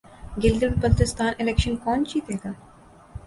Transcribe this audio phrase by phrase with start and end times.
[0.41, 2.51] Gilgit Baltistan election کون جیتےگا